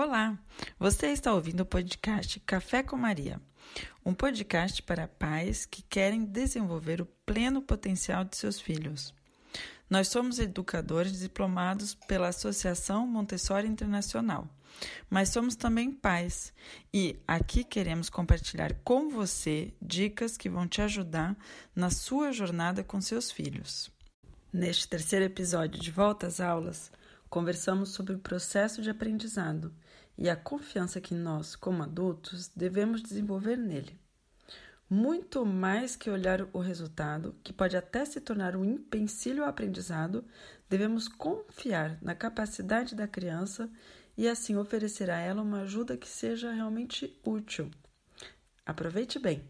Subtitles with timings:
[0.00, 0.38] Olá,
[0.78, 3.40] você está ouvindo o podcast Café com Maria,
[4.06, 9.12] um podcast para pais que querem desenvolver o pleno potencial de seus filhos.
[9.90, 14.48] Nós somos educadores diplomados pela Associação Montessori Internacional,
[15.10, 16.52] mas somos também pais
[16.94, 21.36] e aqui queremos compartilhar com você dicas que vão te ajudar
[21.74, 23.90] na sua jornada com seus filhos.
[24.52, 26.88] Neste terceiro episódio de Volta às Aulas,
[27.28, 29.72] conversamos sobre o processo de aprendizado
[30.16, 33.98] e a confiança que nós, como adultos, devemos desenvolver nele.
[34.90, 40.24] Muito mais que olhar o resultado, que pode até se tornar um empecilho ao aprendizado,
[40.68, 43.70] devemos confiar na capacidade da criança
[44.16, 47.70] e assim oferecer a ela uma ajuda que seja realmente útil.
[48.64, 49.46] Aproveite bem.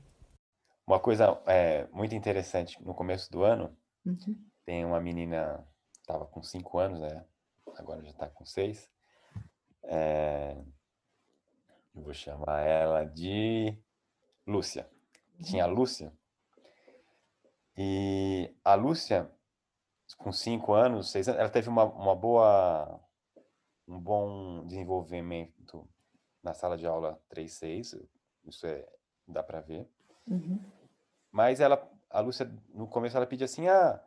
[0.87, 4.37] Uma coisa é, muito interessante no começo do ano, uhum.
[4.65, 5.65] tem uma menina,
[6.01, 7.25] estava com 5 anos, né?
[7.79, 8.91] Agora já está com 6.
[9.85, 10.57] É,
[11.95, 13.77] eu vou chamar ela de
[14.47, 14.89] Lúcia.
[15.43, 16.13] Tinha a Lúcia.
[17.77, 19.31] E a Lúcia,
[20.17, 23.01] com 5 anos, 6 anos, ela teve uma, uma boa,
[23.87, 25.89] um bom desenvolvimento
[26.43, 28.05] na sala de aula 3-6.
[28.45, 28.87] Isso é,
[29.27, 29.89] dá para ver.
[30.27, 30.61] Uhum.
[31.31, 34.03] Mas ela, a Lúcia, no começo, ela pedia assim: ah,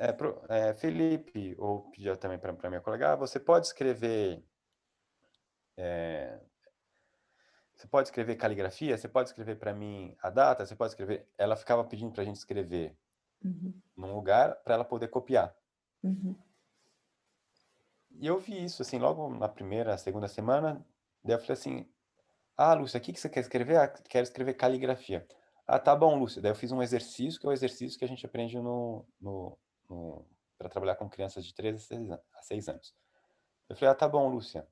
[0.00, 4.42] é, pro, é, Felipe, ou pedia também para minha colega, ah, você pode escrever.
[5.76, 6.40] É,
[7.74, 8.96] você pode escrever caligrafia?
[8.96, 10.64] Você pode escrever para mim a data?
[10.64, 11.28] Você pode escrever.
[11.36, 12.96] Ela ficava pedindo para a gente escrever
[13.44, 13.74] uhum.
[13.94, 15.54] num lugar para ela poder copiar.
[16.02, 16.34] Uhum.
[18.12, 20.82] E eu vi isso, assim, logo na primeira, segunda semana.
[21.22, 21.86] Daí eu falei assim:
[22.56, 23.76] Ah, Lúcia, o que, que você quer escrever?
[23.76, 25.26] Ah, quero escrever caligrafia.
[25.66, 26.40] Ah, tá bom, Lúcia.
[26.40, 29.58] Daí eu fiz um exercício, que é o exercício que a gente aprende no, no,
[30.58, 32.94] para trabalhar com crianças de 3 a 6 anos.
[33.68, 34.66] Eu falei, ah, tá bom, Lúcia.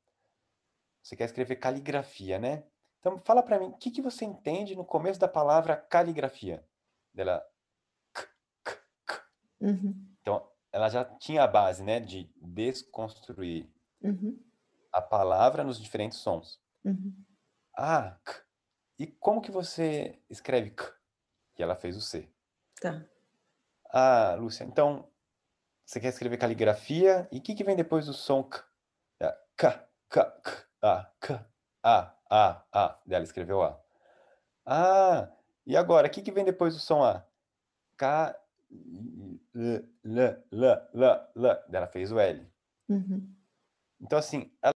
[1.02, 2.64] Você quer escrever caligrafia, né?
[2.98, 6.66] Então, fala para mim, o que, que você entende no começo da palavra caligrafia?
[7.14, 7.44] Dela,
[9.60, 10.06] Uhum.
[10.20, 13.68] Então, ela já tinha a base, né, de desconstruir
[14.02, 14.38] uhum.
[14.92, 16.60] a palavra nos diferentes sons.
[16.84, 17.12] Uhum.
[17.76, 18.42] Ah, k.
[18.98, 20.92] e como que você escreve k?
[21.58, 22.30] E ela fez o C.
[22.80, 23.04] Tá.
[23.90, 25.08] Ah, Lúcia, então
[25.84, 28.62] você quer escrever caligrafia e o que, que vem depois do som K?
[29.20, 31.46] É, K, K, K, A, K,
[31.82, 33.00] A, A, A.
[33.08, 33.80] Ela escreveu A.
[34.66, 35.30] Ah,
[35.66, 37.24] e agora, o que, que vem depois do som A?
[37.96, 38.38] K,
[38.70, 41.04] L, L, L, L,
[41.36, 41.58] L.
[41.72, 42.46] Ela fez o L.
[42.88, 43.34] Uhum.
[44.00, 44.66] Então, assim, ela